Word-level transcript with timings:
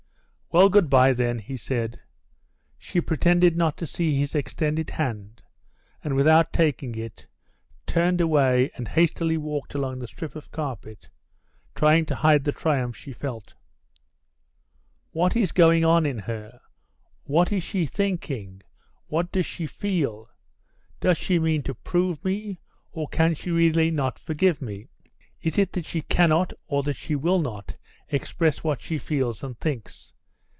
"Well, 0.53 0.67
good 0.67 0.89
bye, 0.89 1.13
then," 1.13 1.39
he 1.39 1.55
said. 1.55 2.01
She 2.77 2.99
pretended 2.99 3.55
not 3.55 3.77
to 3.77 3.87
see 3.87 4.19
his 4.19 4.35
extended 4.35 4.89
hand, 4.89 5.41
and, 6.03 6.13
without 6.13 6.51
taking 6.51 6.93
it, 6.95 7.25
turned 7.85 8.19
away 8.19 8.69
and 8.75 8.85
hastily 8.89 9.37
walked 9.37 9.75
along 9.75 9.99
the 9.99 10.07
strip 10.07 10.35
of 10.35 10.51
carpet, 10.51 11.09
trying 11.73 12.05
to 12.07 12.15
hide 12.15 12.43
the 12.43 12.51
triumph 12.51 12.97
she 12.97 13.13
felt. 13.13 13.55
"What 15.11 15.37
is 15.37 15.53
going 15.53 15.85
on 15.85 16.05
in 16.05 16.17
her? 16.19 16.59
What 17.23 17.53
is 17.53 17.63
she 17.63 17.85
thinking? 17.85 18.61
What 19.07 19.31
does 19.31 19.45
she 19.45 19.65
feel? 19.67 20.27
Does 20.99 21.17
she 21.17 21.39
mean 21.39 21.63
to 21.63 21.73
prove 21.75 22.25
me, 22.25 22.59
or 22.91 23.07
can 23.07 23.35
she 23.35 23.51
really 23.51 23.89
not 23.89 24.19
forgive 24.19 24.61
me? 24.61 24.89
Is 25.41 25.57
it 25.57 25.71
that 25.71 25.85
she 25.85 26.01
cannot 26.01 26.51
or 26.67 26.83
that 26.83 26.97
she 26.97 27.15
will 27.15 27.39
not 27.41 27.77
express 28.09 28.65
what 28.65 28.81
she 28.81 28.97
feels 28.97 29.45
and 29.45 29.57
thinks? 29.57 30.11